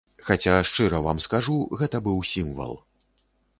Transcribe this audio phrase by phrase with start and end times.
[0.27, 2.73] Хаця, шчыра вам скажу, гэта быў сімвал.